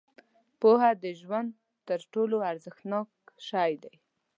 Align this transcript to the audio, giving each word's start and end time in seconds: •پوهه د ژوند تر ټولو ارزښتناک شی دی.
•پوهه 0.59 0.91
د 1.03 1.05
ژوند 1.19 1.49
تر 1.87 1.99
ټولو 2.13 2.37
ارزښتناک 2.51 3.09
شی 3.49 3.71
دی. 3.83 3.95